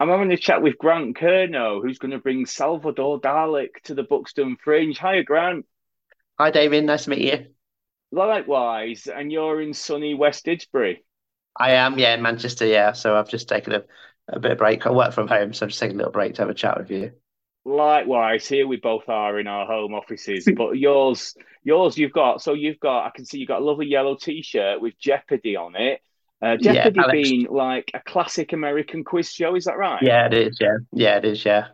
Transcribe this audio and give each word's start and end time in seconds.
I'm 0.00 0.08
having 0.08 0.32
a 0.32 0.36
chat 0.38 0.62
with 0.62 0.78
Grant 0.78 1.14
Curnow, 1.14 1.82
who's 1.82 1.98
going 1.98 2.12
to 2.12 2.18
bring 2.18 2.46
Salvador 2.46 3.20
Dalek 3.20 3.82
to 3.84 3.94
the 3.94 4.02
Buxton 4.02 4.56
Fringe. 4.56 4.96
Hi, 4.96 5.20
Grant. 5.20 5.66
Hi, 6.38 6.50
David. 6.50 6.84
Nice 6.84 7.04
to 7.04 7.10
meet 7.10 7.20
you. 7.20 7.46
Likewise, 8.10 9.08
and 9.14 9.30
you're 9.30 9.60
in 9.60 9.74
sunny 9.74 10.14
West 10.14 10.46
Didsbury. 10.46 11.00
I 11.54 11.72
am, 11.72 11.98
yeah, 11.98 12.14
in 12.14 12.22
Manchester, 12.22 12.64
yeah. 12.64 12.92
So 12.92 13.14
I've 13.14 13.28
just 13.28 13.46
taken 13.46 13.74
a, 13.74 13.82
a 14.28 14.40
bit 14.40 14.52
of 14.52 14.58
break. 14.58 14.86
I 14.86 14.90
work 14.90 15.12
from 15.12 15.28
home, 15.28 15.52
so 15.52 15.66
I'm 15.66 15.68
just 15.68 15.78
taking 15.78 15.96
a 15.96 15.98
little 15.98 16.12
break 16.12 16.34
to 16.36 16.42
have 16.42 16.50
a 16.50 16.54
chat 16.54 16.78
with 16.78 16.90
you. 16.90 17.12
Likewise, 17.66 18.48
here 18.48 18.66
we 18.66 18.78
both 18.78 19.06
are 19.10 19.38
in 19.38 19.46
our 19.46 19.66
home 19.66 19.92
offices, 19.92 20.48
but 20.56 20.70
yours, 20.78 21.34
yours, 21.62 21.98
you've 21.98 22.14
got 22.14 22.40
so 22.40 22.54
you've 22.54 22.80
got. 22.80 23.04
I 23.06 23.10
can 23.14 23.26
see 23.26 23.38
you've 23.38 23.48
got 23.48 23.60
a 23.60 23.64
lovely 23.64 23.86
yellow 23.86 24.16
T-shirt 24.16 24.80
with 24.80 24.98
Jeopardy 24.98 25.56
on 25.56 25.76
it. 25.76 26.00
Uh, 26.42 26.56
Jeopardy 26.56 27.00
yeah, 27.00 27.06
being 27.10 27.46
like 27.50 27.90
a 27.94 28.00
classic 28.00 28.52
American 28.52 29.04
quiz 29.04 29.30
show, 29.30 29.54
is 29.54 29.64
that 29.64 29.76
right? 29.76 30.02
Yeah, 30.02 30.26
it 30.26 30.34
is. 30.34 30.58
Yeah, 30.60 30.78
yeah, 30.92 31.16
it 31.18 31.24
is. 31.24 31.44
Yeah, 31.44 31.68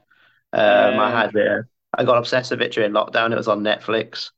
um, 0.52 0.94
um, 0.94 0.98
I 0.98 1.10
had 1.10 1.36
uh, 1.36 1.62
I 1.96 2.04
got 2.04 2.18
obsessed 2.18 2.50
with 2.50 2.62
it 2.62 2.72
during 2.72 2.92
lockdown. 2.92 3.32
It 3.32 3.36
was 3.36 3.48
on 3.48 3.62
Netflix. 3.62 4.30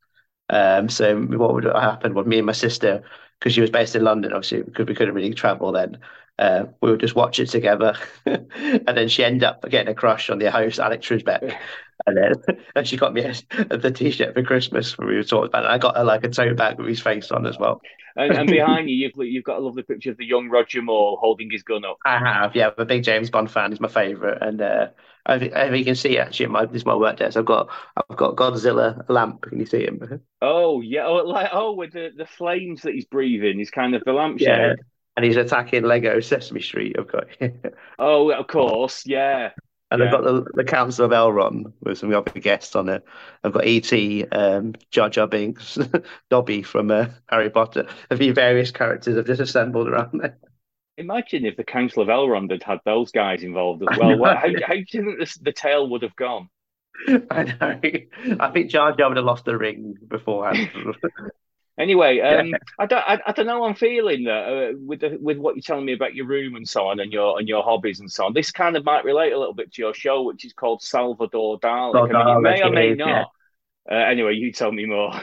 Um, 0.50 0.88
so 0.88 1.20
what 1.22 1.54
would 1.54 1.64
happen? 1.64 2.14
Well, 2.14 2.24
me 2.24 2.38
and 2.38 2.46
my 2.46 2.52
sister, 2.52 3.02
because 3.38 3.54
she 3.54 3.60
was 3.60 3.70
based 3.70 3.96
in 3.96 4.04
London, 4.04 4.32
obviously, 4.32 4.62
because 4.62 4.86
we 4.86 4.94
couldn't 4.94 5.14
really 5.14 5.34
travel 5.34 5.72
then. 5.72 5.98
Uh, 6.38 6.66
we 6.80 6.90
would 6.90 7.00
just 7.00 7.16
watch 7.16 7.40
it 7.40 7.46
together, 7.46 7.96
and 8.26 8.86
then 8.86 9.08
she 9.08 9.24
ended 9.24 9.44
up 9.44 9.68
getting 9.68 9.88
a 9.88 9.94
crush 9.94 10.30
on 10.30 10.38
the 10.38 10.50
host, 10.50 10.78
Alex 10.78 11.06
Trebek, 11.06 11.56
and 12.06 12.16
then 12.16 12.58
and 12.76 12.86
she 12.86 12.96
got 12.96 13.12
me 13.12 13.22
the 13.70 13.92
T-shirt 13.94 14.34
for 14.34 14.42
Christmas. 14.42 14.96
When 14.96 15.08
we 15.08 15.16
were 15.16 15.24
talking 15.24 15.48
about 15.48 15.64
it. 15.64 15.70
I 15.70 15.78
got 15.78 15.96
her 15.96 16.04
like 16.04 16.24
a 16.24 16.28
tote 16.28 16.56
bag 16.56 16.78
with 16.78 16.88
his 16.88 17.00
face 17.00 17.30
on 17.30 17.46
as 17.46 17.58
well. 17.58 17.80
And, 18.16 18.32
and 18.32 18.50
behind 18.50 18.90
you, 18.90 18.96
you've 18.96 19.12
you've 19.16 19.44
got 19.44 19.58
a 19.58 19.60
lovely 19.60 19.82
picture 19.82 20.10
of 20.10 20.16
the 20.16 20.24
young 20.24 20.48
Roger 20.48 20.82
Moore 20.82 21.18
holding 21.20 21.50
his 21.50 21.62
gun 21.62 21.84
up. 21.84 21.98
I 22.04 22.18
have, 22.18 22.56
yeah. 22.56 22.68
I'm 22.68 22.74
a 22.78 22.84
big 22.84 23.04
James 23.04 23.30
Bond 23.30 23.50
fan. 23.50 23.70
He's 23.70 23.80
my 23.80 23.88
favourite, 23.88 24.38
and 24.40 24.60
uh, 24.60 24.88
I 25.24 25.38
think, 25.38 25.54
I 25.54 25.68
think 25.68 25.78
you 25.78 25.84
can 25.84 25.94
see 25.94 26.18
actually 26.18 26.46
my 26.46 26.64
this 26.66 26.82
is 26.82 26.86
my 26.86 26.96
work 26.96 27.18
desk. 27.18 27.36
I've 27.36 27.44
got 27.44 27.68
I've 27.96 28.16
got 28.16 28.34
Godzilla 28.34 29.04
lamp. 29.08 29.42
Can 29.42 29.60
you 29.60 29.66
see 29.66 29.84
him? 29.84 30.20
Oh 30.42 30.80
yeah, 30.80 31.06
oh 31.06 31.16
like 31.26 31.50
oh 31.52 31.74
with 31.74 31.92
the, 31.92 32.10
the 32.16 32.26
flames 32.26 32.82
that 32.82 32.94
he's 32.94 33.04
breathing, 33.04 33.58
he's 33.58 33.70
kind 33.70 33.94
of 33.94 34.02
the 34.04 34.12
lampshade. 34.12 34.48
Yeah. 34.48 34.74
And 35.18 35.24
he's 35.24 35.36
attacking 35.36 35.82
Lego 35.82 36.20
Sesame 36.20 36.62
Street. 36.62 36.94
I've 36.96 37.10
got. 37.10 37.26
oh, 37.98 38.30
of 38.30 38.46
course, 38.46 39.04
yeah. 39.04 39.50
And 39.90 39.98
yeah. 39.98 40.06
I've 40.06 40.12
got 40.12 40.22
the, 40.22 40.46
the 40.54 40.62
Council 40.62 41.06
of 41.06 41.10
Elrond 41.10 41.72
with 41.80 41.98
some 41.98 42.14
other 42.14 42.38
guests 42.38 42.76
on 42.76 42.88
it. 42.88 43.04
I've 43.42 43.52
got 43.52 43.66
E.T., 43.66 44.26
um, 44.30 44.76
Jar 44.92 45.10
Jar 45.10 45.26
Binks, 45.26 45.76
Dobby 46.30 46.62
from 46.62 46.92
uh, 46.92 47.06
Harry 47.30 47.50
Potter. 47.50 47.88
A 48.12 48.16
few 48.16 48.32
various 48.32 48.70
characters 48.70 49.16
have 49.16 49.26
just 49.26 49.40
assembled 49.40 49.88
around 49.88 50.20
there. 50.20 50.38
Imagine 50.98 51.46
if 51.46 51.56
the 51.56 51.64
Council 51.64 52.00
of 52.00 52.08
Elrond 52.08 52.52
had 52.52 52.62
had 52.62 52.78
those 52.84 53.10
guys 53.10 53.42
involved 53.42 53.82
as 53.90 53.98
well. 53.98 54.16
What, 54.16 54.36
how, 54.36 54.46
how 54.64 54.74
do 54.74 54.78
you 54.78 55.02
think 55.02 55.18
this, 55.18 55.34
the 55.34 55.52
tale 55.52 55.90
would 55.90 56.02
have 56.02 56.14
gone? 56.14 56.48
I 57.28 57.42
know. 57.42 57.80
I 58.38 58.50
think 58.52 58.70
Jar 58.70 58.92
Jar 58.92 59.08
would 59.08 59.16
have 59.16 59.26
lost 59.26 59.46
the 59.46 59.58
ring 59.58 59.96
beforehand. 60.06 60.70
Anyway, 61.78 62.18
um, 62.20 62.48
yeah. 62.48 62.56
I 62.78 62.86
don't, 62.86 63.04
I, 63.06 63.20
I, 63.26 63.32
don't 63.32 63.46
know. 63.46 63.64
I'm 63.64 63.74
feeling 63.74 64.24
that 64.24 64.48
uh, 64.48 64.78
with 64.84 65.00
the, 65.00 65.16
with 65.20 65.38
what 65.38 65.54
you're 65.54 65.62
telling 65.62 65.84
me 65.84 65.92
about 65.92 66.14
your 66.14 66.26
room 66.26 66.56
and 66.56 66.68
so 66.68 66.88
on, 66.88 66.98
and 66.98 67.12
your 67.12 67.38
and 67.38 67.48
your 67.48 67.62
hobbies 67.62 68.00
and 68.00 68.10
so 68.10 68.26
on. 68.26 68.34
This 68.34 68.50
kind 68.50 68.76
of 68.76 68.84
might 68.84 69.04
relate 69.04 69.32
a 69.32 69.38
little 69.38 69.54
bit 69.54 69.72
to 69.74 69.82
your 69.82 69.94
show, 69.94 70.24
which 70.24 70.44
is 70.44 70.52
called 70.52 70.82
Salvador 70.82 71.60
Dalek. 71.60 72.14
I 72.14 72.34
mean, 72.34 72.42
may 72.42 72.62
or 72.62 72.70
may 72.70 72.94
not. 72.94 73.08
Yeah. 73.08 73.24
Uh, 73.90 74.10
anyway, 74.10 74.34
you 74.34 74.52
tell 74.52 74.72
me 74.72 74.86
more. 74.86 75.12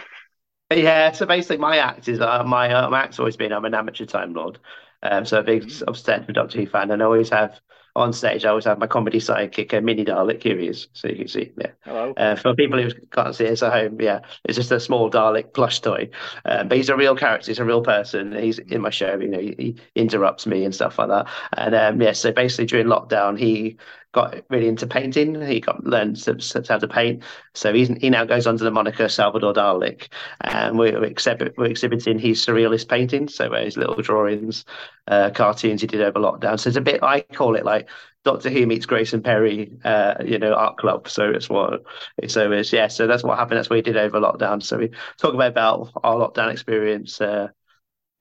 Yeah, 0.73 1.11
so 1.11 1.27
basically, 1.27 1.57
my 1.57 1.77
act 1.77 2.07
is 2.07 2.19
uh, 2.19 2.43
my 2.43 2.73
uh, 2.73 2.89
my 2.89 3.03
act's 3.03 3.19
always 3.19 3.37
been 3.37 3.53
I'm 3.53 3.65
an 3.65 3.75
amateur 3.75 4.05
Time 4.05 4.33
Lord, 4.33 4.57
um, 5.03 5.23
so 5.23 5.39
a 5.39 5.43
big 5.43 5.71
obsessed 5.87 6.25
with 6.25 6.35
Doctor 6.35 6.59
Who 6.59 6.65
fan, 6.65 6.89
and 6.89 7.03
I 7.03 7.05
always 7.05 7.29
have 7.29 7.59
on 7.95 8.11
stage, 8.11 8.43
I 8.43 8.49
always 8.49 8.65
have 8.65 8.77
my 8.77 8.87
comedy 8.87 9.19
sidekick, 9.19 9.71
a 9.73 9.81
mini 9.81 10.03
Dalek. 10.03 10.43
Here 10.43 10.57
he 10.57 10.67
is, 10.67 10.87
so 10.93 11.07
you 11.07 11.15
can 11.15 11.27
see. 11.27 11.51
Yeah. 11.57 11.71
Hello. 11.83 12.13
Uh, 12.17 12.35
for 12.35 12.53
people 12.53 12.81
who 12.81 12.89
can't 13.11 13.33
see 13.33 13.47
us 13.47 13.63
at 13.63 13.71
home, 13.71 14.01
yeah, 14.01 14.19
it's 14.43 14.57
just 14.57 14.71
a 14.71 14.79
small 14.79 15.09
Dalek 15.09 15.53
plush 15.53 15.79
toy, 15.79 16.09
uh, 16.45 16.63
but 16.65 16.77
he's 16.77 16.89
a 16.89 16.95
real 16.95 17.15
character. 17.15 17.51
He's 17.51 17.59
a 17.59 17.65
real 17.65 17.81
person. 17.81 18.33
He's 18.33 18.59
in 18.59 18.81
my 18.81 18.89
show. 18.89 19.17
You 19.19 19.27
know, 19.29 19.39
he, 19.39 19.55
he 19.57 19.75
interrupts 19.95 20.45
me 20.45 20.65
and 20.65 20.75
stuff 20.75 20.99
like 20.99 21.07
that. 21.07 21.27
And 21.53 21.75
um, 21.75 22.01
yeah, 22.01 22.11
so 22.11 22.31
basically 22.31 22.65
during 22.65 22.87
lockdown, 22.87 23.39
he 23.39 23.77
got 24.15 24.41
really 24.49 24.69
into 24.69 24.87
painting. 24.87 25.41
He 25.41 25.59
got 25.59 25.83
learned 25.83 26.15
to, 26.23 26.35
to 26.35 26.63
how 26.67 26.79
to 26.79 26.87
paint. 26.87 27.21
So 27.53 27.73
he's, 27.73 27.89
he 27.89 28.09
now 28.09 28.23
goes 28.23 28.47
under 28.47 28.63
the 28.63 28.71
moniker 28.71 29.09
Salvador 29.09 29.53
Dalek, 29.53 30.07
and 30.39 30.79
we're, 30.79 30.99
we're, 30.99 31.05
exhibit, 31.05 31.57
we're 31.57 31.65
exhibiting 31.65 32.17
his 32.17 32.43
surrealist 32.43 32.87
paintings. 32.87 33.35
So 33.35 33.51
his 33.51 33.75
little 33.75 34.01
drawings, 34.01 34.63
uh, 35.07 35.31
cartoons 35.31 35.81
he 35.81 35.87
did 35.87 36.01
over 36.01 36.17
lockdown. 36.17 36.57
So 36.57 36.69
it's 36.69 36.77
a 36.77 36.81
bit 36.81 37.03
I 37.03 37.21
call 37.21 37.55
it 37.55 37.65
like 37.65 37.84
Doctor 38.23 38.49
Who 38.49 38.65
meets 38.65 38.85
Grayson 38.85 39.21
Perry, 39.21 39.71
uh, 39.83 40.15
you 40.25 40.39
know, 40.39 40.53
art 40.53 40.77
club. 40.77 41.07
So 41.07 41.29
it's 41.29 41.49
what 41.49 41.83
so 42.27 42.51
it's 42.51 42.73
yeah. 42.73 42.87
So 42.87 43.07
that's 43.07 43.23
what 43.23 43.37
happened. 43.37 43.57
That's 43.57 43.69
what 43.69 43.75
we 43.75 43.81
did 43.81 43.97
over 43.97 44.19
lockdown. 44.19 44.63
So 44.63 44.77
we 44.77 44.89
talk 45.17 45.33
about, 45.33 45.49
about 45.49 45.91
our 46.03 46.15
lockdown 46.15 46.51
experience. 46.51 47.21
Uh, 47.21 47.49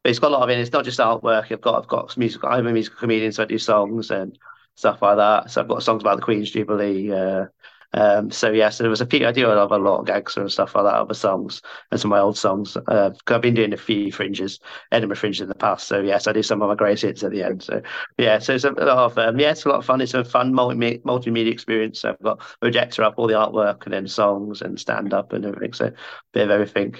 but 0.02 0.10
it's 0.10 0.18
got 0.18 0.30
a 0.30 0.34
lot 0.34 0.42
of 0.42 0.50
it. 0.50 0.58
It's 0.58 0.72
not 0.72 0.84
just 0.84 1.00
artwork. 1.00 1.50
I've 1.50 1.60
got 1.60 1.82
I've 1.82 1.88
got 1.88 2.16
music. 2.16 2.42
I'm 2.44 2.66
a 2.66 2.72
musical 2.72 2.98
comedian, 2.98 3.32
so 3.32 3.42
I 3.42 3.46
do 3.46 3.58
songs 3.58 4.10
and 4.10 4.38
stuff 4.74 5.00
like 5.00 5.16
that. 5.16 5.50
So 5.50 5.62
I've 5.62 5.68
got 5.68 5.82
songs 5.82 6.02
about 6.02 6.16
the 6.16 6.22
Queen's 6.22 6.50
Jubilee. 6.50 7.10
Uh, 7.12 7.46
um, 7.94 8.30
so 8.32 8.50
yeah, 8.50 8.70
so 8.70 8.82
there 8.82 8.90
was 8.90 9.00
a 9.00 9.06
few. 9.06 9.24
I 9.24 9.30
do 9.30 9.46
a 9.46 9.54
lot 9.54 10.00
of 10.00 10.06
gags 10.06 10.36
and 10.36 10.50
stuff 10.50 10.74
like 10.74 10.84
that, 10.84 10.94
other 10.94 11.14
songs 11.14 11.62
and 11.90 12.00
some 12.00 12.10
of 12.12 12.16
my 12.16 12.20
old 12.20 12.36
songs. 12.36 12.76
Uh, 12.76 13.10
I've 13.28 13.40
been 13.40 13.54
doing 13.54 13.72
a 13.72 13.76
few 13.76 14.10
fringes, 14.10 14.58
Edinburgh 14.90 15.16
fringes 15.16 15.42
in 15.42 15.48
the 15.48 15.54
past. 15.54 15.86
So 15.86 16.00
yes, 16.00 16.26
I 16.26 16.32
do 16.32 16.42
some 16.42 16.60
of 16.60 16.68
my 16.68 16.74
greatest 16.74 17.04
hits 17.04 17.22
at 17.22 17.30
the 17.30 17.44
end. 17.44 17.62
So 17.62 17.82
yeah, 18.18 18.40
so 18.40 18.54
it's 18.54 18.64
a 18.64 18.70
lot 18.70 18.98
of 18.98 19.18
um, 19.18 19.38
yeah, 19.38 19.52
it's 19.52 19.64
a 19.64 19.68
lot 19.68 19.78
of 19.78 19.86
fun. 19.86 20.00
It's 20.00 20.14
a 20.14 20.24
fun 20.24 20.52
multi 20.52 20.98
multimedia 20.98 21.52
experience. 21.52 22.00
So 22.00 22.10
I've 22.10 22.22
got 22.22 22.42
projector 22.60 23.04
up, 23.04 23.14
all 23.16 23.28
the 23.28 23.34
artwork, 23.34 23.84
and 23.84 23.94
then 23.94 24.08
songs 24.08 24.60
and 24.60 24.78
stand 24.78 25.14
up 25.14 25.32
and 25.32 25.44
everything. 25.44 25.72
So 25.72 25.86
a 25.86 25.92
bit 26.32 26.42
of 26.42 26.50
everything. 26.50 26.96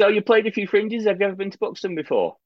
So 0.00 0.06
you 0.06 0.22
played 0.22 0.46
a 0.46 0.52
few 0.52 0.68
fringes. 0.68 1.06
Have 1.06 1.20
you 1.20 1.26
ever 1.26 1.34
been 1.34 1.50
to 1.50 1.58
Buxton 1.58 1.96
before? 1.96 2.36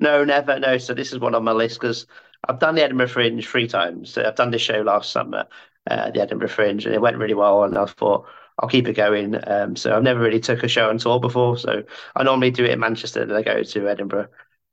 No, 0.00 0.24
never. 0.24 0.58
No. 0.58 0.76
So 0.76 0.92
this 0.92 1.12
is 1.12 1.18
one 1.18 1.34
on 1.34 1.44
my 1.44 1.52
list 1.52 1.80
because 1.80 2.06
I've 2.46 2.58
done 2.58 2.74
the 2.74 2.82
Edinburgh 2.82 3.08
Fringe 3.08 3.46
three 3.46 3.68
times. 3.68 4.18
I've 4.18 4.34
done 4.34 4.50
this 4.50 4.62
show 4.62 4.82
last 4.82 5.12
summer, 5.12 5.46
uh, 5.90 6.10
the 6.10 6.20
Edinburgh 6.20 6.48
Fringe, 6.48 6.86
and 6.86 6.94
it 6.94 7.00
went 7.00 7.18
really 7.18 7.34
well. 7.34 7.64
And 7.64 7.76
I 7.76 7.86
thought 7.86 8.26
I'll 8.58 8.68
keep 8.68 8.88
it 8.88 8.94
going. 8.94 9.36
Um, 9.46 9.76
so 9.76 9.94
I've 9.94 10.02
never 10.02 10.20
really 10.20 10.40
took 10.40 10.62
a 10.62 10.68
show 10.68 10.88
on 10.88 10.98
tour 10.98 11.20
before. 11.20 11.58
So 11.58 11.82
I 12.14 12.22
normally 12.22 12.50
do 12.50 12.64
it 12.64 12.70
in 12.70 12.80
Manchester, 12.80 13.24
then 13.24 13.36
I 13.36 13.42
go 13.42 13.62
to 13.62 13.88
Edinburgh. 13.88 14.28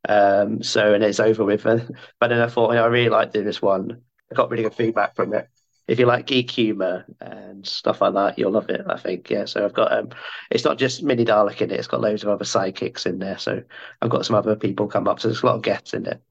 Um, 0.07 0.63
so 0.63 0.93
and 0.93 1.03
it's 1.03 1.19
over 1.19 1.43
with. 1.43 1.63
but 2.19 2.27
then 2.27 2.39
I 2.39 2.47
thought 2.47 2.71
you 2.71 2.75
know, 2.75 2.83
I 2.83 2.87
really 2.87 3.09
like 3.09 3.33
doing 3.33 3.45
this 3.45 3.61
one. 3.61 4.01
I 4.31 4.35
got 4.35 4.49
really 4.49 4.63
good 4.63 4.75
feedback 4.75 5.15
from 5.15 5.33
it. 5.33 5.49
If 5.87 5.97
you 5.97 6.05
like 6.05 6.27
geek 6.27 6.51
humor 6.51 7.05
and 7.19 7.65
stuff 7.65 8.01
like 8.01 8.13
that, 8.13 8.37
you'll 8.37 8.51
love 8.51 8.69
it. 8.69 8.81
I 8.87 8.97
think, 8.97 9.27
yeah. 9.31 9.45
So 9.45 9.65
I've 9.65 9.73
got 9.73 9.91
um, 9.91 10.09
it's 10.51 10.63
not 10.63 10.77
just 10.77 11.01
Mini 11.01 11.25
Dalek 11.25 11.61
in 11.61 11.71
it; 11.71 11.79
it's 11.79 11.87
got 11.87 12.01
loads 12.01 12.23
of 12.23 12.29
other 12.29 12.45
sidekicks 12.45 13.07
in 13.07 13.17
there. 13.17 13.39
So 13.39 13.63
I've 14.01 14.11
got 14.11 14.25
some 14.25 14.35
other 14.35 14.55
people 14.55 14.87
come 14.87 15.07
up. 15.07 15.19
So 15.19 15.29
there's 15.29 15.41
a 15.41 15.45
lot 15.47 15.55
of 15.55 15.63
guests 15.63 15.95
in 15.95 16.05
it. 16.05 16.21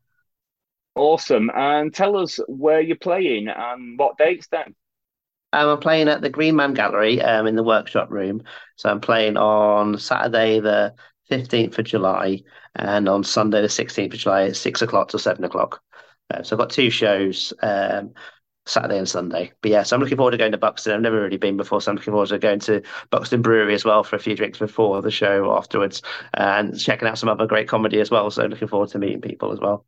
Awesome. 0.98 1.50
And 1.54 1.94
tell 1.94 2.16
us 2.16 2.40
where 2.48 2.80
you're 2.80 2.96
playing 2.96 3.48
and 3.48 3.98
what 3.98 4.18
dates 4.18 4.48
then. 4.48 4.74
Um, 5.52 5.68
I'm 5.68 5.80
playing 5.80 6.08
at 6.08 6.20
the 6.20 6.28
Green 6.28 6.56
Man 6.56 6.74
Gallery 6.74 7.22
um, 7.22 7.46
in 7.46 7.54
the 7.54 7.62
workshop 7.62 8.10
room. 8.10 8.42
So 8.76 8.90
I'm 8.90 9.00
playing 9.00 9.36
on 9.36 9.96
Saturday, 9.98 10.60
the 10.60 10.94
15th 11.30 11.78
of 11.78 11.86
July, 11.86 12.42
and 12.74 13.08
on 13.08 13.22
Sunday, 13.22 13.62
the 13.62 13.68
16th 13.68 14.12
of 14.12 14.18
July, 14.18 14.42
at 14.44 14.56
six 14.56 14.82
o'clock 14.82 15.08
to 15.10 15.18
seven 15.18 15.44
o'clock. 15.44 15.80
Uh, 16.30 16.42
so 16.42 16.54
I've 16.56 16.58
got 16.60 16.70
two 16.70 16.90
shows. 16.90 17.52
Um, 17.62 18.12
Saturday 18.66 18.98
and 18.98 19.08
Sunday. 19.08 19.50
But 19.62 19.70
yeah, 19.70 19.82
so 19.82 19.96
I'm 19.96 20.02
looking 20.02 20.18
forward 20.18 20.32
to 20.32 20.36
going 20.36 20.52
to 20.52 20.58
Buxton. 20.58 20.92
I've 20.92 21.00
never 21.00 21.22
really 21.22 21.38
been 21.38 21.56
before, 21.56 21.80
so 21.80 21.90
I'm 21.90 21.96
looking 21.96 22.12
forward 22.12 22.28
to 22.28 22.38
going 22.38 22.60
to 22.60 22.82
Buxton 23.08 23.40
Brewery 23.40 23.72
as 23.72 23.82
well 23.82 24.04
for 24.04 24.16
a 24.16 24.18
few 24.18 24.36
drinks 24.36 24.58
before 24.58 25.00
the 25.00 25.10
show 25.10 25.56
afterwards 25.56 26.02
and 26.34 26.78
checking 26.78 27.08
out 27.08 27.16
some 27.16 27.30
other 27.30 27.46
great 27.46 27.66
comedy 27.66 27.98
as 27.98 28.10
well. 28.10 28.30
So 28.30 28.44
looking 28.44 28.68
forward 28.68 28.90
to 28.90 28.98
meeting 28.98 29.22
people 29.22 29.52
as 29.52 29.58
well. 29.58 29.86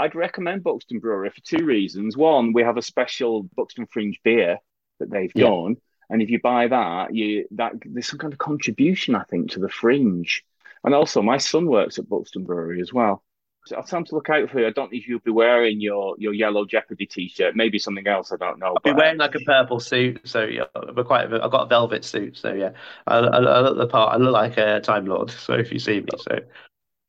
I'd 0.00 0.14
recommend 0.14 0.64
Buxton 0.64 0.98
Brewery 0.98 1.28
for 1.30 1.42
two 1.42 1.64
reasons. 1.64 2.16
One, 2.16 2.54
we 2.54 2.62
have 2.62 2.78
a 2.78 2.82
special 2.82 3.42
Buxton 3.42 3.86
Fringe 3.86 4.18
beer 4.24 4.58
that 4.98 5.10
they've 5.10 5.32
yeah. 5.34 5.44
done, 5.46 5.76
and 6.08 6.22
if 6.22 6.30
you 6.30 6.40
buy 6.40 6.68
that, 6.68 7.14
you 7.14 7.46
that 7.52 7.72
there's 7.84 8.08
some 8.08 8.18
kind 8.18 8.32
of 8.32 8.38
contribution, 8.38 9.14
I 9.14 9.24
think, 9.24 9.50
to 9.52 9.60
the 9.60 9.68
Fringe. 9.68 10.42
And 10.84 10.94
also, 10.94 11.20
my 11.20 11.36
son 11.36 11.66
works 11.66 11.98
at 11.98 12.08
Buxton 12.08 12.44
Brewery 12.44 12.80
as 12.80 12.92
well. 12.92 13.22
So 13.66 13.76
I'll 13.76 13.82
time 13.82 14.06
to 14.06 14.14
look 14.14 14.30
out 14.30 14.48
for 14.48 14.60
you. 14.60 14.66
I 14.66 14.70
don't 14.70 14.90
know 14.90 14.96
if 14.96 15.06
you'll 15.06 15.20
be 15.20 15.30
wearing 15.30 15.82
your 15.82 16.16
your 16.18 16.32
yellow 16.32 16.64
Jeopardy 16.64 17.04
t-shirt, 17.04 17.54
maybe 17.54 17.78
something 17.78 18.06
else. 18.06 18.32
I 18.32 18.36
don't 18.36 18.58
know. 18.58 18.68
I'll 18.68 18.94
be 18.94 18.98
wearing 18.98 19.18
like 19.18 19.34
a 19.34 19.40
purple 19.40 19.80
suit, 19.80 20.22
so 20.24 20.44
yeah, 20.44 20.64
we're 20.96 21.04
quite. 21.04 21.30
I've 21.30 21.50
got 21.50 21.64
a 21.64 21.68
velvet 21.68 22.06
suit, 22.06 22.38
so 22.38 22.54
yeah, 22.54 22.70
I, 23.06 23.18
I, 23.18 23.38
I 23.38 23.60
look 23.60 23.76
the 23.76 23.86
part. 23.86 24.14
I 24.14 24.16
look 24.16 24.32
like 24.32 24.56
a 24.56 24.80
Time 24.80 25.04
Lord. 25.04 25.30
So 25.40 25.52
if 25.52 25.70
you 25.70 25.78
see 25.78 26.00
me, 26.00 26.08
so. 26.16 26.38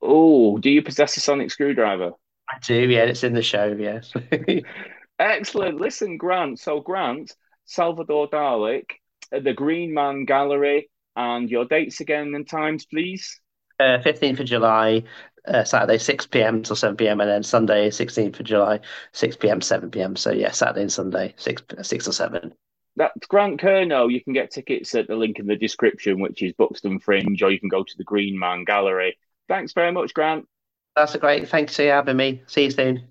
Oh, 0.01 0.57
do 0.57 0.69
you 0.69 0.81
possess 0.81 1.15
a 1.15 1.21
sonic 1.21 1.51
screwdriver? 1.51 2.11
I 2.51 2.59
do, 2.62 2.75
yeah. 2.89 3.03
It's 3.03 3.24
in 3.24 3.33
the 3.33 3.42
show, 3.42 3.75
yes. 3.80 4.13
Excellent. 5.19 5.80
Listen, 5.80 6.18
Grant. 6.18 6.59
So, 6.59 6.81
Grant, 6.81 7.33
Salvador 7.65 8.30
Dalek, 8.30 8.86
the 9.31 9.53
Green 9.53 9.94
Man 9.94 10.25
Gallery, 10.25 10.89
and 11.15 11.50
your 11.50 11.65
dates 11.65 12.01
again 12.01 12.33
and 12.36 12.48
times, 12.48 12.86
please. 12.86 13.39
Uh, 13.80 14.00
15th 14.00 14.42
of 14.42 14.45
July, 14.45 15.03
uh, 15.48 15.63
Saturday, 15.63 15.98
6 15.98 16.27
p.m. 16.27 16.62
till 16.63 16.75
7 16.75 16.95
p.m. 16.98 17.21
and 17.21 17.30
then 17.30 17.44
Sunday, 17.44 17.89
16th 17.89 18.39
of 18.39 18.45
July, 18.45 18.80
6 19.13 19.38
p.m. 19.38 19.62
7 19.62 19.89
p.m. 19.89 20.15
So 20.15 20.31
yeah, 20.31 20.51
Saturday 20.51 20.81
and 20.81 20.92
Sunday, 20.92 21.33
6 21.38 21.63
6 21.81 22.07
or 22.07 22.12
7. 22.12 22.54
That's 22.97 23.25
Grant 23.27 23.59
Curnow. 23.59 24.12
You 24.12 24.21
can 24.21 24.33
get 24.33 24.51
tickets 24.51 24.94
at 24.95 25.07
the 25.07 25.15
link 25.15 25.39
in 25.39 25.47
the 25.47 25.56
description, 25.56 26.19
which 26.19 26.44
is 26.44 26.54
Buxton 26.54 27.00
Fringe, 27.00 27.42
or 27.42 27.50
you 27.50 27.59
can 27.59 27.69
go 27.69 27.83
to 27.83 27.97
the 27.97 28.04
Green 28.04 28.38
Man 28.38 28.65
Gallery. 28.65 29.18
Thanks 29.47 29.74
very 29.74 29.92
much, 29.92 30.13
Grant. 30.13 30.45
That's 30.95 31.15
a 31.15 31.17
great. 31.17 31.49
Thanks 31.49 31.75
for 31.75 31.83
having 31.83 32.17
me. 32.17 32.41
See 32.47 32.65
you 32.65 32.71
soon. 32.71 33.03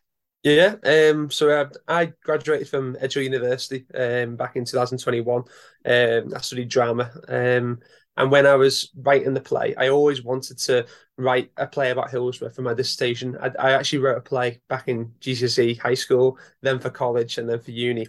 Yeah, 0.43 0.75
um, 0.83 1.31
so 1.31 1.69
I, 1.87 2.01
I 2.01 2.13
graduated 2.25 2.67
from 2.67 2.97
Edge 2.99 3.13
Hill 3.13 3.23
University 3.23 3.85
um, 3.95 4.35
back 4.35 4.57
in 4.57 4.65
2021. 4.65 5.43
Um, 5.85 6.33
I 6.35 6.41
studied 6.41 6.67
drama. 6.67 7.09
Um, 7.29 7.79
and 8.17 8.29
when 8.29 8.45
I 8.45 8.55
was 8.55 8.91
writing 8.95 9.33
the 9.33 9.41
play, 9.41 9.73
I 9.75 9.87
always 9.87 10.21
wanted 10.21 10.59
to 10.59 10.85
write 11.17 11.51
a 11.55 11.65
play 11.65 11.91
about 11.91 12.11
Hillsborough 12.11 12.51
for 12.51 12.61
my 12.61 12.73
dissertation. 12.73 13.37
I, 13.41 13.51
I 13.57 13.71
actually 13.71 13.99
wrote 13.99 14.17
a 14.17 14.21
play 14.21 14.61
back 14.67 14.89
in 14.89 15.13
GCSE 15.21 15.79
high 15.79 15.93
school, 15.93 16.37
then 16.61 16.77
for 16.79 16.89
college, 16.89 17.37
and 17.37 17.49
then 17.49 17.59
for 17.59 17.71
uni. 17.71 18.07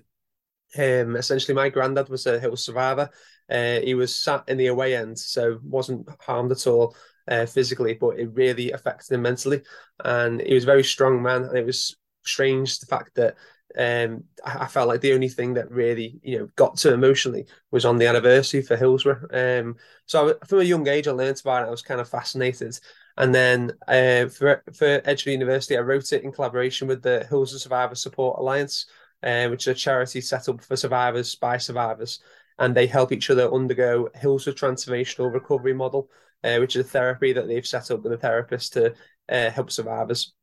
Um, 0.77 1.17
essentially, 1.17 1.55
my 1.55 1.69
granddad 1.69 2.09
was 2.09 2.27
a 2.27 2.41
Hill 2.41 2.57
survivor. 2.57 3.11
Uh, 3.51 3.81
he 3.81 3.95
was 3.95 4.15
sat 4.15 4.45
in 4.49 4.57
the 4.57 4.69
away 4.69 4.97
end, 4.97 5.19
so 5.19 5.59
wasn't 5.63 6.09
harmed 6.21 6.53
at 6.53 6.67
all 6.67 6.97
uh, 7.29 7.47
physically, 7.47 7.95
but 7.95 8.19
it 8.19 8.31
really 8.33 8.73
affected 8.73 9.15
him 9.15 9.23
mentally. 9.23 9.63
And 10.05 10.41
he 10.41 10.55
was 10.55 10.65
a 10.65 10.67
very 10.67 10.85
strong 10.85 11.23
man, 11.23 11.45
and 11.45 11.57
it 11.57 11.67
was 11.67 11.97
strange 12.23 12.79
the 12.79 12.87
fact 12.87 13.15
that 13.17 13.37
um, 13.77 14.25
I, 14.45 14.67
felt 14.67 14.89
like 14.89 15.01
the 15.01 15.15
only 15.15 15.29
thing 15.29 15.55
that 15.55 15.71
really 15.71 16.21
you 16.23 16.39
know 16.39 16.49
got 16.55 16.77
to 16.79 16.93
emotionally 16.93 17.47
was 17.73 17.85
on 17.85 17.97
the 17.99 18.07
anniversary 18.07 18.63
for 18.63 18.77
Hillsborough. 18.77 19.27
Um, 19.33 19.77
so 20.07 20.31
I, 20.31 20.47
from 20.47 20.61
a 20.61 20.65
young 20.65 20.87
age, 20.87 21.09
I 21.09 21.13
learned 21.13 21.41
about 21.41 21.65
it. 21.65 21.67
I 21.67 21.71
was 21.71 21.83
kind 21.83 22.01
of 22.01 22.09
fascinated, 22.09 22.79
and 23.17 23.35
then 23.35 23.73
uh, 23.89 24.27
for 24.29 24.63
for 24.75 25.01
Edge 25.05 25.25
Hill 25.25 25.33
University, 25.33 25.77
I 25.77 25.81
wrote 25.81 26.13
it 26.13 26.23
in 26.23 26.31
collaboration 26.33 26.87
with 26.87 27.03
the 27.03 27.27
Hillsborough 27.29 27.59
Survivor 27.59 27.95
Support 27.97 28.39
Alliance, 28.39 28.87
uh, 29.25 29.49
which 29.49 29.67
is 29.67 29.73
a 29.73 29.75
charity 29.75 30.21
set 30.21 30.49
up 30.49 30.63
for 30.63 30.77
survivors 30.77 31.35
by 31.35 31.57
survivors, 31.57 32.21
and 32.59 32.75
they 32.75 32.87
help 32.87 33.13
each 33.13 33.31
other 33.31 33.53
undergo 33.53 34.09
Hillsborough 34.15 34.55
Transformational 34.55 35.33
Recovery 35.33 35.75
Model, 35.75 36.11
uh, 36.43 36.59
which 36.59 36.77
is 36.77 36.87
a 36.87 36.89
therapy 36.89 37.33
that 37.33 37.49
they've 37.49 37.67
set 37.67 37.91
up 37.91 38.03
with 38.03 38.13
a 38.13 38.19
therapist 38.19 38.75
to 38.75 38.95
uh, 39.29 39.51
help 39.51 39.71
survivors. 39.71 40.35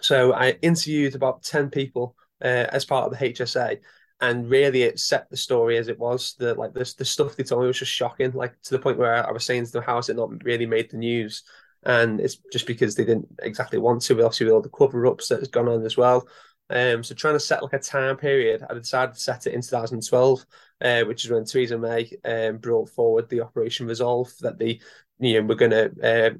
So 0.00 0.32
I 0.32 0.50
interviewed 0.62 1.14
about 1.14 1.42
10 1.42 1.70
people 1.70 2.14
uh, 2.42 2.66
as 2.70 2.84
part 2.84 3.06
of 3.10 3.18
the 3.18 3.24
HSA. 3.24 3.80
And 4.20 4.50
really, 4.50 4.82
it 4.82 4.98
set 4.98 5.30
the 5.30 5.36
story 5.36 5.78
as 5.78 5.86
it 5.86 5.98
was. 5.98 6.34
The 6.38 6.54
like 6.54 6.74
the, 6.74 6.92
the 6.98 7.04
stuff 7.04 7.36
they 7.36 7.44
told 7.44 7.62
me 7.62 7.68
was 7.68 7.78
just 7.78 7.92
shocking, 7.92 8.32
like 8.32 8.60
to 8.62 8.70
the 8.70 8.80
point 8.80 8.98
where 8.98 9.24
I 9.24 9.30
was 9.30 9.44
saying 9.44 9.66
to 9.66 9.70
them, 9.70 9.84
"How 9.84 9.94
has 9.94 10.08
it 10.08 10.16
not 10.16 10.42
really 10.42 10.66
made 10.66 10.90
the 10.90 10.96
news?" 10.96 11.44
And 11.84 12.20
it's 12.20 12.36
just 12.52 12.66
because 12.66 12.96
they 12.96 13.04
didn't 13.04 13.28
exactly 13.40 13.78
want 13.78 14.02
to, 14.02 14.16
but 14.16 14.24
obviously 14.24 14.46
with 14.46 14.54
all 14.54 14.60
the 14.60 14.70
cover 14.70 15.06
ups 15.06 15.28
that 15.28 15.38
has 15.38 15.46
gone 15.46 15.68
on 15.68 15.86
as 15.86 15.96
well. 15.96 16.26
Um, 16.70 17.02
so 17.02 17.14
trying 17.14 17.34
to 17.34 17.40
set 17.40 17.62
like 17.62 17.72
a 17.72 17.78
time 17.78 18.16
period, 18.16 18.62
I 18.68 18.74
decided 18.74 19.14
to 19.14 19.20
set 19.20 19.46
it 19.46 19.54
in 19.54 19.62
2012, 19.62 20.46
uh, 20.82 21.02
which 21.04 21.24
is 21.24 21.30
when 21.30 21.44
Theresa 21.44 21.78
May 21.78 22.10
um, 22.24 22.58
brought 22.58 22.90
forward 22.90 23.28
the 23.28 23.40
Operation 23.40 23.86
Resolve 23.86 24.30
that 24.40 24.58
they, 24.58 24.80
you 25.18 25.40
know, 25.40 25.46
were 25.46 25.54
going 25.54 25.70
to 25.70 25.90
uh, 26.02 26.30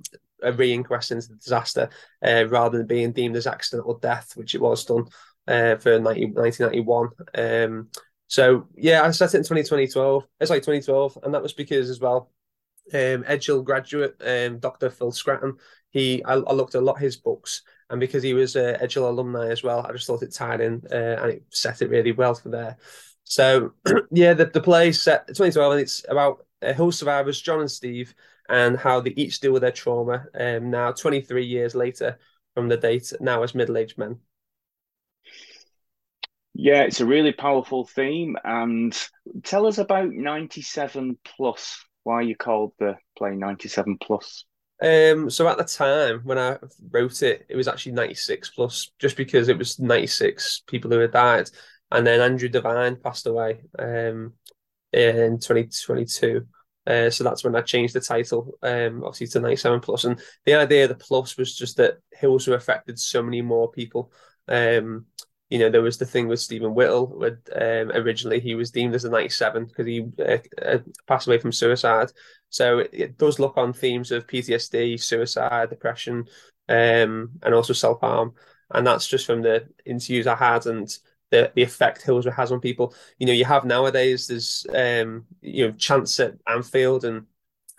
a 0.42 0.52
re-inquest 0.52 1.10
into 1.10 1.28
the 1.28 1.36
disaster 1.36 1.88
uh, 2.24 2.46
rather 2.48 2.78
than 2.78 2.86
being 2.86 3.12
deemed 3.12 3.36
as 3.36 3.46
accidental 3.46 3.98
death, 3.98 4.32
which 4.36 4.54
it 4.54 4.60
was 4.60 4.84
done 4.84 5.04
uh, 5.46 5.76
for 5.76 5.98
90, 5.98 6.26
1991. 6.32 7.08
Um, 7.34 7.88
so 8.26 8.68
yeah, 8.76 9.02
I 9.02 9.10
set 9.10 9.34
it 9.34 9.38
in 9.38 9.44
2012. 9.44 10.26
It's 10.40 10.50
like 10.50 10.62
2012, 10.62 11.18
and 11.22 11.34
that 11.34 11.42
was 11.42 11.54
because 11.54 11.90
as 11.90 12.00
well, 12.00 12.30
um, 12.92 13.24
graduate 13.64 14.20
um, 14.24 14.58
Dr. 14.58 14.90
Phil 14.90 15.12
Scraton. 15.12 15.54
He 15.90 16.22
I, 16.24 16.34
I, 16.34 16.52
looked 16.52 16.74
a 16.74 16.80
lot 16.80 16.98
his 16.98 17.16
books, 17.16 17.62
and 17.90 18.00
because 18.00 18.22
he 18.22 18.34
was 18.34 18.56
a 18.56 18.82
Edge 18.82 18.94
Hill 18.94 19.08
alumni 19.08 19.48
as 19.48 19.62
well, 19.62 19.86
I 19.86 19.92
just 19.92 20.06
thought 20.06 20.22
it 20.22 20.32
tied 20.32 20.60
in 20.60 20.82
uh, 20.90 21.22
and 21.22 21.30
it 21.32 21.42
set 21.50 21.82
it 21.82 21.90
really 21.90 22.12
well 22.12 22.34
for 22.34 22.50
there. 22.50 22.76
So 23.24 23.72
yeah, 24.10 24.34
the 24.34 24.46
the 24.46 24.60
play 24.60 24.92
set 24.92 25.26
2012, 25.28 25.72
and 25.72 25.80
it's 25.80 26.04
about 26.08 26.44
uh, 26.62 26.72
Hill 26.72 26.92
survivors 26.92 27.40
John 27.40 27.60
and 27.60 27.70
Steve 27.70 28.14
and 28.48 28.78
how 28.78 29.00
they 29.00 29.10
each 29.10 29.40
deal 29.40 29.52
with 29.52 29.62
their 29.62 29.72
trauma 29.72 30.26
um, 30.38 30.70
now 30.70 30.92
23 30.92 31.44
years 31.44 31.74
later 31.74 32.18
from 32.54 32.68
the 32.68 32.76
date 32.76 33.12
now 33.20 33.42
as 33.42 33.54
middle-aged 33.54 33.98
men 33.98 34.18
yeah 36.54 36.82
it's 36.82 37.00
a 37.00 37.06
really 37.06 37.32
powerful 37.32 37.86
theme 37.86 38.36
and 38.44 39.08
tell 39.42 39.66
us 39.66 39.78
about 39.78 40.10
97 40.10 41.18
plus 41.24 41.84
why 42.04 42.22
you 42.22 42.34
called 42.34 42.72
the 42.78 42.96
play 43.16 43.34
97 43.34 43.98
plus 44.00 44.44
um, 44.80 45.28
so 45.30 45.48
at 45.48 45.58
the 45.58 45.64
time 45.64 46.20
when 46.24 46.38
I 46.38 46.58
wrote 46.90 47.22
it, 47.22 47.46
it 47.48 47.56
was 47.56 47.68
actually 47.68 47.92
96 47.92 48.50
plus, 48.50 48.90
just 48.98 49.16
because 49.16 49.48
it 49.48 49.58
was 49.58 49.78
96 49.78 50.62
people 50.66 50.90
who 50.90 51.00
had 51.00 51.12
died. 51.12 51.50
And 51.90 52.06
then 52.06 52.20
Andrew 52.20 52.48
Devine 52.48 52.96
passed 52.96 53.26
away 53.26 53.62
um, 53.78 54.34
in 54.92 55.38
2022. 55.40 56.46
Uh, 56.86 57.10
so 57.10 57.22
that's 57.22 57.44
when 57.44 57.56
I 57.56 57.60
changed 57.60 57.94
the 57.94 58.00
title, 58.00 58.54
um, 58.62 59.04
obviously 59.04 59.26
to 59.28 59.40
97 59.40 59.80
plus. 59.80 60.04
And 60.04 60.20
the 60.46 60.54
idea 60.54 60.84
of 60.84 60.90
the 60.90 60.94
plus 60.94 61.36
was 61.36 61.56
just 61.56 61.76
that 61.76 61.98
Hills 62.12 62.46
were 62.46 62.56
affected 62.56 62.98
so 62.98 63.22
many 63.22 63.42
more 63.42 63.70
people. 63.70 64.12
Um, 64.46 65.06
you 65.50 65.58
know, 65.58 65.70
there 65.70 65.82
was 65.82 65.96
the 65.96 66.06
thing 66.06 66.28
with 66.28 66.40
Stephen 66.40 66.74
Whittle. 66.74 67.06
With 67.06 67.38
um, 67.54 67.90
originally 67.92 68.40
he 68.40 68.54
was 68.54 68.70
deemed 68.70 68.94
as 68.94 69.04
a 69.04 69.10
97 69.10 69.66
because 69.66 69.86
he 69.86 70.06
uh, 70.18 70.38
uh, 70.62 70.78
passed 71.06 71.26
away 71.26 71.38
from 71.38 71.52
suicide. 71.52 72.12
So 72.50 72.80
it, 72.80 72.90
it, 72.92 73.18
does 73.18 73.38
look 73.38 73.56
on 73.56 73.72
themes 73.72 74.10
of 74.10 74.26
PTSD, 74.26 75.00
suicide, 75.00 75.70
depression, 75.70 76.26
um, 76.68 77.30
and 77.42 77.54
also 77.54 77.72
self 77.72 78.00
harm. 78.00 78.34
And 78.70 78.86
that's 78.86 79.06
just 79.06 79.26
from 79.26 79.40
the 79.40 79.66
interviews 79.86 80.26
I 80.26 80.34
had 80.34 80.66
and 80.66 80.86
the, 81.30 81.50
the 81.54 81.62
effect 81.62 82.02
Hillsborough 82.02 82.34
has 82.34 82.52
on 82.52 82.60
people. 82.60 82.94
You 83.18 83.26
know, 83.26 83.32
you 83.32 83.44
have 83.46 83.64
nowadays 83.64 84.26
there's 84.26 84.66
um, 84.74 85.24
you 85.40 85.66
know 85.66 85.72
chants 85.72 86.20
at 86.20 86.34
Anfield 86.46 87.04
and 87.04 87.26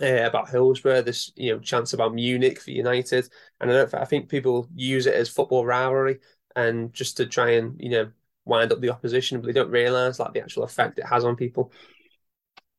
uh, 0.01 0.23
about 0.27 0.49
Hillsborough. 0.49 1.03
This 1.03 1.31
you 1.35 1.53
know 1.53 1.59
chance 1.59 1.93
about 1.93 2.13
Munich 2.15 2.59
for 2.61 2.71
United, 2.71 3.29
and 3.59 3.71
I 3.71 3.73
don't. 3.73 3.93
I 3.93 4.05
think 4.05 4.29
people 4.29 4.67
use 4.73 5.05
it 5.05 5.15
as 5.15 5.29
football 5.29 5.65
rivalry 5.65 6.19
and 6.55 6.93
just 6.93 7.17
to 7.17 7.25
try 7.25 7.51
and 7.51 7.79
you 7.79 7.89
know 7.89 8.11
wind 8.45 8.71
up 8.71 8.81
the 8.81 8.89
opposition, 8.89 9.39
but 9.39 9.47
they 9.47 9.53
don't 9.53 9.71
realise 9.71 10.19
like 10.19 10.33
the 10.33 10.41
actual 10.41 10.63
effect 10.63 10.99
it 10.99 11.05
has 11.05 11.23
on 11.23 11.35
people. 11.35 11.71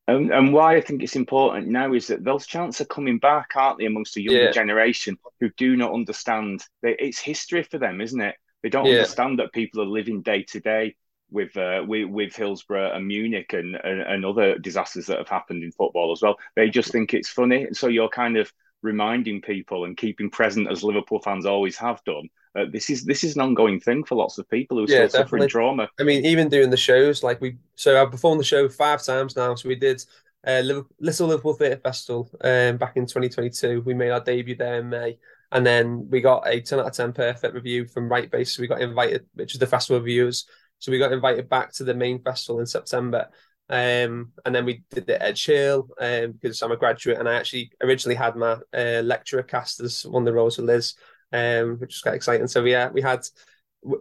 And, 0.07 0.31
and 0.31 0.53
why 0.53 0.75
I 0.75 0.81
think 0.81 1.03
it's 1.03 1.15
important 1.15 1.67
now 1.67 1.93
is 1.93 2.07
that 2.07 2.23
those 2.23 2.45
chants 2.45 2.81
are 2.81 2.85
coming 2.85 3.19
back, 3.19 3.51
aren't 3.55 3.77
they, 3.77 3.85
amongst 3.85 4.13
the 4.15 4.23
younger 4.23 4.45
yeah. 4.45 4.51
generation 4.51 5.17
who 5.39 5.49
do 5.55 5.77
not 5.77 5.93
understand. 5.93 6.65
It's 6.83 7.19
history 7.19 7.63
for 7.63 7.77
them, 7.77 8.01
isn't 8.01 8.19
it? 8.19 8.35
They 8.61 8.69
don't 8.69 8.85
yeah. 8.85 8.97
understand 8.97 9.39
that 9.39 9.53
people 9.53 9.81
are 9.81 9.87
living 9.87 10.21
day 10.21 10.43
to 10.49 10.59
day 10.59 10.95
with 11.29 11.55
uh, 11.55 11.83
with 11.87 12.09
with 12.09 12.35
Hillsborough 12.35 12.93
and 12.93 13.07
Munich 13.07 13.53
and, 13.53 13.75
and, 13.75 14.01
and 14.01 14.25
other 14.25 14.57
disasters 14.57 15.05
that 15.05 15.17
have 15.17 15.29
happened 15.29 15.63
in 15.63 15.71
football 15.71 16.11
as 16.11 16.21
well. 16.21 16.35
They 16.55 16.69
just 16.69 16.91
think 16.91 17.13
it's 17.13 17.29
funny, 17.29 17.67
so 17.71 17.87
you're 17.87 18.09
kind 18.09 18.37
of 18.37 18.51
reminding 18.81 19.41
people 19.41 19.85
and 19.85 19.97
keeping 19.97 20.29
present 20.29 20.69
as 20.69 20.83
Liverpool 20.83 21.19
fans 21.19 21.45
always 21.45 21.77
have 21.77 22.03
done. 22.03 22.29
Uh, 22.55 22.65
this 22.71 22.89
is 22.89 23.05
this 23.05 23.23
is 23.23 23.35
an 23.35 23.41
ongoing 23.41 23.79
thing 23.79 24.03
for 24.03 24.15
lots 24.15 24.37
of 24.37 24.49
people 24.49 24.77
who 24.77 24.83
are 24.83 24.89
yeah, 24.89 25.07
still 25.07 25.21
suffering 25.21 25.47
trauma. 25.47 25.89
I 25.99 26.03
mean, 26.03 26.25
even 26.25 26.49
doing 26.49 26.69
the 26.69 26.77
shows, 26.77 27.23
like 27.23 27.39
we 27.39 27.57
so 27.75 28.01
I've 28.01 28.11
performed 28.11 28.39
the 28.39 28.45
show 28.45 28.67
five 28.67 29.01
times 29.03 29.35
now. 29.35 29.55
So 29.55 29.69
we 29.69 29.75
did 29.75 30.03
uh, 30.45 30.61
Liverpool, 30.63 30.95
Little 30.99 31.27
Liverpool 31.27 31.53
Theatre 31.53 31.81
Festival 31.81 32.29
um, 32.41 32.77
back 32.77 32.97
in 32.97 33.05
2022. 33.05 33.81
We 33.85 33.93
made 33.93 34.11
our 34.11 34.19
debut 34.19 34.55
there 34.55 34.79
in 34.79 34.89
May. 34.89 35.17
And 35.51 35.65
then 35.65 36.09
we 36.09 36.21
got 36.21 36.47
a 36.47 36.61
10 36.61 36.79
out 36.79 36.87
of 36.87 36.93
10 36.93 37.13
perfect 37.13 37.53
review 37.53 37.85
from 37.85 38.09
Right 38.09 38.31
Base. 38.31 38.55
So 38.55 38.61
we 38.61 38.67
got 38.67 38.81
invited, 38.81 39.25
which 39.33 39.53
is 39.53 39.59
the 39.59 39.67
festival 39.67 39.99
reviewers. 39.99 40.45
So 40.79 40.91
we 40.91 40.97
got 40.97 41.11
invited 41.11 41.49
back 41.49 41.73
to 41.73 41.83
the 41.83 41.93
main 41.93 42.21
festival 42.21 42.59
in 42.59 42.65
September. 42.65 43.27
Um, 43.71 44.33
and 44.45 44.53
then 44.53 44.65
we 44.65 44.83
did 44.91 45.07
the 45.07 45.21
Edge 45.21 45.45
Hill 45.45 45.87
um, 45.99 46.33
because 46.33 46.61
I'm 46.61 46.73
a 46.73 46.77
graduate 46.77 47.17
and 47.17 47.29
I 47.29 47.35
actually 47.35 47.71
originally 47.81 48.15
had 48.15 48.35
my 48.35 48.57
uh, 48.73 49.01
lecturer 49.01 49.43
cast 49.43 49.79
as 49.79 50.05
one 50.05 50.23
of 50.23 50.25
the 50.25 50.33
roles 50.33 50.59
of 50.59 50.65
Liz, 50.65 50.95
um, 51.31 51.77
which 51.79 51.93
was 51.93 52.01
quite 52.01 52.15
exciting. 52.15 52.47
So 52.47 52.65
yeah, 52.65 52.89
we 52.89 53.01
had 53.01 53.25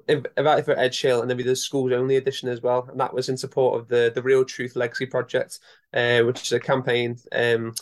invited 0.09 0.65
for 0.65 0.77
Edge 0.77 1.01
Hill 1.01 1.21
and 1.21 1.31
then 1.31 1.37
we 1.37 1.45
did 1.45 1.53
the 1.53 1.57
schools 1.57 1.93
only 1.93 2.17
edition 2.17 2.49
as 2.49 2.61
well. 2.61 2.87
And 2.91 2.99
that 2.99 3.15
was 3.15 3.29
in 3.29 3.37
support 3.37 3.81
of 3.81 3.87
the, 3.87 4.11
the 4.13 4.23
Real 4.23 4.45
Truth 4.45 4.75
Legacy 4.75 5.07
Project, 5.07 5.61
uh, 5.95 6.23
which 6.23 6.43
is 6.43 6.53
a 6.53 6.59
campaign 6.59 7.17
um, 7.31 7.73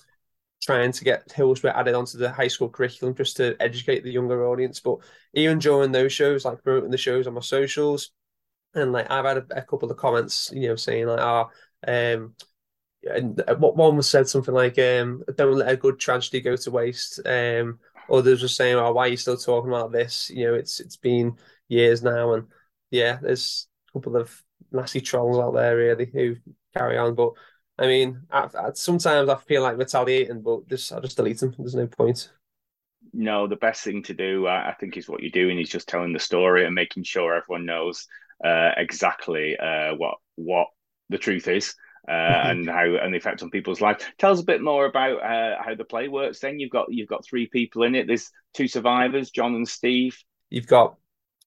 trying 0.62 0.92
to 0.92 1.04
get 1.04 1.32
Hillsborough 1.32 1.72
added 1.74 1.94
onto 1.94 2.18
the 2.18 2.30
high 2.30 2.48
school 2.48 2.68
curriculum 2.68 3.14
just 3.14 3.38
to 3.38 3.56
educate 3.60 4.04
the 4.04 4.12
younger 4.12 4.46
audience. 4.46 4.80
But 4.80 4.98
even 5.32 5.58
during 5.58 5.92
those 5.92 6.12
shows, 6.12 6.44
like 6.44 6.62
promoting 6.62 6.90
the 6.90 6.98
shows 6.98 7.26
on 7.26 7.32
my 7.32 7.40
socials, 7.40 8.10
and 8.74 8.92
like 8.92 9.10
I've 9.10 9.24
had 9.24 9.38
a, 9.38 9.46
a 9.56 9.62
couple 9.62 9.90
of 9.90 9.96
comments, 9.96 10.50
you 10.52 10.68
know, 10.68 10.76
saying 10.76 11.06
like, 11.06 11.20
"Ah, 11.20 11.48
oh, 11.48 11.52
um, 11.86 12.34
and 13.04 13.42
what 13.58 13.76
one 13.76 13.96
was 13.96 14.08
said 14.08 14.28
something 14.28 14.54
like, 14.54 14.78
um, 14.78 15.22
don't 15.36 15.56
let 15.58 15.72
a 15.72 15.76
good 15.76 15.98
tragedy 15.98 16.40
go 16.40 16.56
to 16.56 16.70
waste." 16.70 17.20
Um, 17.24 17.78
others 18.10 18.42
were 18.42 18.48
saying, 18.48 18.76
"Oh, 18.76 18.92
why 18.92 19.06
are 19.06 19.08
you 19.08 19.16
still 19.16 19.36
talking 19.36 19.70
about 19.70 19.92
this? 19.92 20.30
You 20.30 20.46
know, 20.46 20.54
it's 20.54 20.80
it's 20.80 20.96
been 20.96 21.36
years 21.68 22.02
now." 22.02 22.34
And 22.34 22.48
yeah, 22.90 23.18
there's 23.22 23.68
a 23.88 23.92
couple 23.92 24.16
of 24.16 24.42
nasty 24.72 25.00
trolls 25.00 25.38
out 25.38 25.54
there 25.54 25.76
really 25.76 26.06
who 26.12 26.36
carry 26.76 26.98
on, 26.98 27.14
but 27.14 27.32
I 27.78 27.86
mean, 27.86 28.22
I, 28.30 28.48
I, 28.58 28.72
sometimes 28.74 29.28
I 29.28 29.36
feel 29.36 29.62
like 29.62 29.78
retaliating, 29.78 30.42
but 30.42 30.66
just 30.68 30.92
I 30.92 31.00
just 31.00 31.16
delete 31.16 31.38
them. 31.38 31.54
There's 31.56 31.74
no 31.76 31.86
point. 31.86 32.30
No, 33.12 33.46
the 33.46 33.56
best 33.56 33.84
thing 33.84 34.02
to 34.04 34.14
do, 34.14 34.46
I, 34.46 34.70
I 34.70 34.74
think, 34.74 34.96
is 34.96 35.08
what 35.08 35.22
you're 35.22 35.30
doing 35.30 35.58
is 35.58 35.70
just 35.70 35.88
telling 35.88 36.12
the 36.12 36.18
story 36.18 36.66
and 36.66 36.74
making 36.74 37.04
sure 37.04 37.34
everyone 37.34 37.64
knows 37.64 38.06
uh, 38.44 38.72
exactly 38.76 39.56
uh, 39.56 39.94
what 39.94 40.16
what 40.34 40.68
the 41.08 41.18
truth 41.18 41.48
is. 41.48 41.74
Uh, 42.08 42.12
mm-hmm. 42.12 42.50
and 42.50 42.70
how 42.70 42.84
and 42.84 43.12
the 43.12 43.18
effect 43.18 43.42
on 43.42 43.50
people's 43.50 43.82
lives. 43.82 44.02
Tell 44.16 44.32
us 44.32 44.40
a 44.40 44.44
bit 44.44 44.62
more 44.62 44.86
about 44.86 45.22
uh, 45.22 45.62
how 45.62 45.74
the 45.74 45.84
play 45.84 46.08
works. 46.08 46.38
Then 46.38 46.58
you've 46.58 46.70
got 46.70 46.86
you've 46.88 47.08
got 47.08 47.22
three 47.22 47.46
people 47.46 47.82
in 47.82 47.94
it. 47.94 48.06
There's 48.06 48.30
two 48.54 48.66
survivors, 48.66 49.30
John 49.30 49.54
and 49.54 49.68
Steve. 49.68 50.16
You've 50.48 50.66
got 50.66 50.96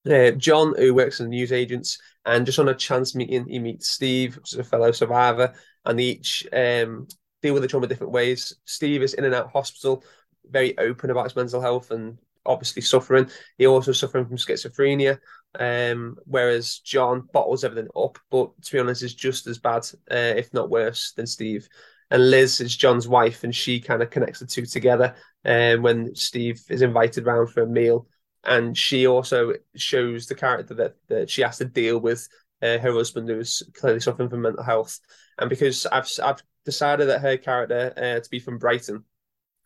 uh, 0.09 0.31
John, 0.31 0.75
who 0.77 0.93
works 0.93 1.19
in 1.19 1.27
the 1.27 1.31
news 1.31 1.51
agents, 1.51 1.99
and 2.25 2.45
just 2.45 2.59
on 2.59 2.69
a 2.69 2.75
chance 2.75 3.15
meeting, 3.15 3.47
he 3.47 3.59
meets 3.59 3.89
Steve, 3.89 4.39
is 4.43 4.53
a 4.53 4.63
fellow 4.63 4.91
survivor, 4.91 5.53
and 5.85 5.97
they 5.97 6.03
each 6.03 6.47
um, 6.53 7.07
deal 7.41 7.53
with 7.53 7.63
the 7.63 7.67
trauma 7.67 7.87
different 7.87 8.13
ways. 8.13 8.53
Steve 8.65 9.01
is 9.01 9.13
in 9.13 9.25
and 9.25 9.33
out 9.33 9.45
of 9.45 9.51
hospital, 9.51 10.03
very 10.49 10.77
open 10.77 11.09
about 11.09 11.25
his 11.25 11.35
mental 11.35 11.61
health 11.61 11.91
and 11.91 12.17
obviously 12.45 12.81
suffering. 12.81 13.29
He 13.57 13.67
also 13.67 13.91
suffering 13.91 14.25
from 14.25 14.37
schizophrenia, 14.37 15.19
um, 15.59 16.17
whereas 16.25 16.79
John 16.79 17.27
bottles 17.33 17.63
everything 17.63 17.89
up, 17.95 18.17
but 18.29 18.49
to 18.63 18.71
be 18.71 18.79
honest, 18.79 19.03
is 19.03 19.13
just 19.13 19.47
as 19.47 19.57
bad, 19.57 19.85
uh, 20.09 20.35
if 20.37 20.53
not 20.53 20.69
worse, 20.69 21.13
than 21.13 21.27
Steve. 21.27 21.67
And 22.09 22.29
Liz 22.29 22.59
is 22.61 22.75
John's 22.75 23.07
wife, 23.07 23.43
and 23.43 23.55
she 23.55 23.79
kind 23.79 24.01
of 24.01 24.09
connects 24.09 24.39
the 24.39 24.45
two 24.45 24.65
together. 24.65 25.15
Um, 25.43 25.81
when 25.81 26.15
Steve 26.15 26.61
is 26.69 26.81
invited 26.81 27.25
round 27.25 27.49
for 27.49 27.63
a 27.63 27.67
meal, 27.67 28.07
and 28.43 28.77
she 28.77 29.07
also 29.07 29.53
shows 29.75 30.27
the 30.27 30.35
character 30.35 30.73
that, 30.75 30.95
that 31.07 31.29
she 31.29 31.41
has 31.41 31.57
to 31.59 31.65
deal 31.65 31.99
with 31.99 32.27
uh, 32.61 32.77
her 32.77 32.93
husband 32.93 33.29
who's 33.29 33.63
clearly 33.73 33.99
suffering 33.99 34.29
from 34.29 34.41
mental 34.41 34.63
health. 34.63 34.99
And 35.37 35.49
because 35.49 35.85
I've 35.85 36.09
I've 36.23 36.43
decided 36.65 37.09
that 37.09 37.21
her 37.21 37.37
character 37.37 37.93
uh, 37.97 38.19
to 38.19 38.29
be 38.29 38.39
from 38.39 38.57
Brighton, 38.57 39.03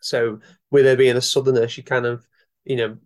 so 0.02 0.40
with 0.72 0.86
her 0.86 0.96
being 0.96 1.18
a 1.18 1.22
southerner, 1.22 1.68
she 1.68 1.82
kind 1.82 2.06
of 2.06 2.26
you 2.64 2.76
know 2.76 2.98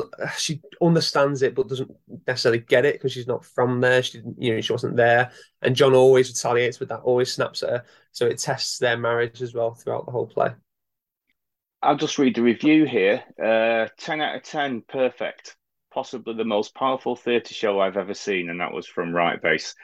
she 0.38 0.60
understands 0.80 1.42
it 1.42 1.54
but 1.54 1.68
doesn't 1.68 1.90
necessarily 2.26 2.60
get 2.60 2.84
it 2.84 2.94
because 2.94 3.12
she's 3.12 3.26
not 3.26 3.44
from 3.44 3.80
there. 3.80 4.02
She 4.02 4.18
didn't 4.18 4.40
you 4.40 4.54
know 4.54 4.60
she 4.60 4.72
wasn't 4.72 4.96
there. 4.96 5.30
And 5.62 5.76
John 5.76 5.94
always 5.94 6.28
retaliates 6.28 6.80
with 6.80 6.88
that, 6.90 7.00
always 7.00 7.32
snaps 7.32 7.62
at 7.62 7.70
her. 7.70 7.84
So 8.12 8.26
it 8.26 8.38
tests 8.38 8.78
their 8.78 8.96
marriage 8.96 9.42
as 9.42 9.54
well 9.54 9.74
throughout 9.74 10.06
the 10.06 10.12
whole 10.12 10.26
play. 10.26 10.52
I'll 11.82 11.96
just 11.96 12.18
read 12.18 12.36
the 12.36 12.42
review 12.42 12.84
here. 12.84 13.24
Uh, 13.42 13.88
10 13.98 14.20
out 14.20 14.36
of 14.36 14.42
10, 14.44 14.84
perfect. 14.88 15.56
Possibly 15.92 16.34
the 16.34 16.44
most 16.44 16.74
powerful 16.74 17.16
theatre 17.16 17.54
show 17.54 17.80
I've 17.80 17.96
ever 17.96 18.14
seen, 18.14 18.48
and 18.48 18.60
that 18.60 18.72
was 18.72 18.86
from 18.86 19.12
Right 19.12 19.42
Base. 19.42 19.74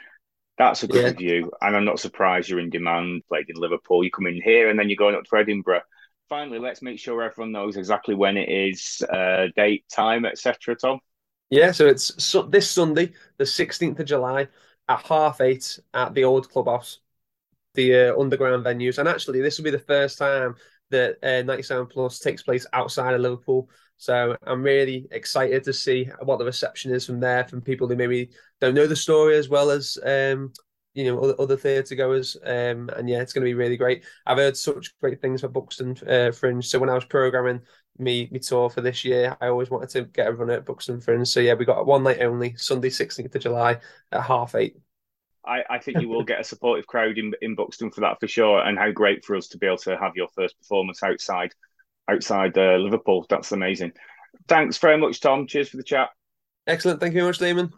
That's 0.57 0.83
a 0.83 0.87
good 0.87 1.03
yeah. 1.03 1.09
review, 1.09 1.51
and 1.61 1.75
I'm 1.75 1.85
not 1.85 1.99
surprised 1.99 2.49
you're 2.49 2.59
in 2.59 2.69
demand. 2.69 3.23
Played 3.27 3.49
in 3.49 3.57
Liverpool, 3.57 4.03
you 4.03 4.11
come 4.11 4.27
in 4.27 4.41
here, 4.41 4.69
and 4.69 4.79
then 4.79 4.89
you're 4.89 4.95
going 4.95 5.15
up 5.15 5.25
to 5.25 5.35
Edinburgh. 5.35 5.81
Finally, 6.29 6.59
let's 6.59 6.83
make 6.83 6.99
sure 6.99 7.23
everyone 7.23 7.51
knows 7.51 7.75
exactly 7.75 8.13
when 8.13 8.37
it 8.37 8.49
is, 8.49 9.03
uh, 9.11 9.47
date, 9.55 9.83
time, 9.89 10.25
etc. 10.25 10.75
Tom. 10.75 10.99
Yeah, 11.49 11.71
so 11.71 11.87
it's 11.87 12.35
this 12.49 12.69
Sunday, 12.69 13.13
the 13.37 13.45
16th 13.45 13.99
of 13.99 14.05
July, 14.05 14.47
at 14.87 15.01
half 15.01 15.41
eight 15.41 15.79
at 15.95 16.13
the 16.13 16.23
old 16.23 16.49
clubhouse, 16.49 16.99
the 17.73 18.11
uh, 18.11 18.19
underground 18.19 18.63
venues. 18.63 18.99
And 18.99 19.09
actually, 19.09 19.41
this 19.41 19.57
will 19.57 19.63
be 19.63 19.71
the 19.71 19.79
first 19.79 20.19
time 20.19 20.55
that 20.91 21.17
uh, 21.23 21.41
97 21.43 21.87
Plus 21.87 22.19
takes 22.19 22.43
place 22.43 22.67
outside 22.73 23.15
of 23.15 23.21
Liverpool. 23.21 23.67
So 23.97 24.37
I'm 24.43 24.63
really 24.63 25.07
excited 25.11 25.63
to 25.63 25.73
see 25.73 26.09
what 26.21 26.37
the 26.37 26.45
reception 26.45 26.93
is 26.93 27.05
from 27.05 27.19
there, 27.19 27.45
from 27.47 27.61
people 27.61 27.87
who 27.87 27.95
maybe 27.95 28.29
don't 28.61 28.75
know 28.75 28.87
the 28.87 28.95
story 28.95 29.35
as 29.35 29.49
well 29.49 29.71
as 29.71 29.97
um, 30.05 30.53
you 30.93 31.05
know 31.05 31.19
other, 31.19 31.35
other 31.39 31.57
theatre 31.57 31.95
goers. 31.95 32.37
Um, 32.43 32.89
and 32.95 33.09
yeah, 33.09 33.21
it's 33.21 33.33
going 33.33 33.43
to 33.43 33.49
be 33.49 33.53
really 33.53 33.77
great. 33.77 34.03
I've 34.25 34.37
heard 34.37 34.57
such 34.57 34.97
great 34.99 35.21
things 35.21 35.41
for 35.41 35.47
Buxton 35.47 35.95
uh, 36.07 36.31
Fringe. 36.31 36.65
So 36.67 36.79
when 36.79 36.89
I 36.89 36.95
was 36.95 37.05
programming 37.05 37.61
me 37.97 38.29
me 38.31 38.39
tour 38.39 38.69
for 38.69 38.81
this 38.81 39.03
year, 39.03 39.35
I 39.41 39.47
always 39.47 39.69
wanted 39.69 39.89
to 39.89 40.03
get 40.03 40.27
everyone 40.27 40.53
at 40.55 40.65
Buxton 40.65 41.01
Fringe. 41.01 41.27
So 41.27 41.39
yeah, 41.39 41.53
we 41.53 41.65
got 41.65 41.85
one 41.85 42.03
night 42.03 42.21
only, 42.21 42.55
Sunday 42.55 42.89
16th 42.89 43.33
of 43.33 43.41
July 43.41 43.79
at 44.11 44.23
half 44.23 44.55
eight. 44.55 44.77
I, 45.45 45.63
I 45.69 45.79
think 45.79 46.01
you 46.01 46.09
will 46.09 46.23
get 46.23 46.39
a 46.39 46.43
supportive 46.43 46.85
crowd 46.85 47.17
in, 47.17 47.33
in 47.41 47.55
Buxton 47.55 47.91
for 47.91 48.01
that 48.01 48.19
for 48.19 48.27
sure. 48.27 48.61
And 48.61 48.77
how 48.77 48.91
great 48.91 49.25
for 49.25 49.35
us 49.35 49.47
to 49.49 49.57
be 49.57 49.67
able 49.67 49.77
to 49.77 49.97
have 49.97 50.15
your 50.15 50.27
first 50.35 50.57
performance 50.59 51.01
outside 51.01 51.53
outside 52.09 52.57
uh, 52.57 52.77
Liverpool. 52.77 53.25
That's 53.29 53.51
amazing. 53.51 53.93
Thanks 54.47 54.77
very 54.77 54.97
much, 54.97 55.21
Tom. 55.21 55.47
Cheers 55.47 55.69
for 55.69 55.77
the 55.77 55.83
chat. 55.83 56.09
Excellent. 56.67 56.99
Thank 56.99 57.13
you 57.13 57.21
very 57.21 57.29
much, 57.29 57.39
Damon. 57.39 57.71